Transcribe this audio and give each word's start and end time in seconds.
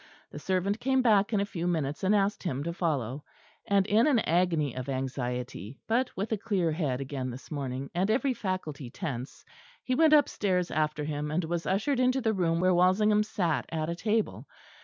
The 0.31 0.39
servant 0.39 0.79
came 0.79 1.03
back 1.03 1.31
in 1.31 1.39
a 1.39 1.45
few 1.45 1.67
minutes, 1.67 2.03
and 2.03 2.15
asked 2.15 2.41
him 2.41 2.63
to 2.63 2.73
follow; 2.73 3.23
and 3.67 3.85
in 3.85 4.07
an 4.07 4.17
agony 4.17 4.75
of 4.75 4.89
anxiety, 4.89 5.77
but 5.87 6.09
with 6.17 6.31
a 6.31 6.37
clear 6.39 6.71
head 6.71 6.99
again 6.99 7.29
this 7.29 7.51
morning, 7.51 7.91
and 7.93 8.09
every 8.09 8.33
faculty 8.33 8.89
tense, 8.89 9.45
he 9.83 9.93
went 9.93 10.13
upstairs 10.13 10.71
after 10.71 11.03
him, 11.03 11.29
and 11.29 11.43
was 11.43 11.67
ushered 11.67 11.99
into 11.99 12.19
the 12.19 12.33
room 12.33 12.59
where 12.59 12.73
Walsingham 12.73 13.21
sat 13.21 13.67
at 13.71 13.91
a 13.91 13.95
table. 13.95 14.47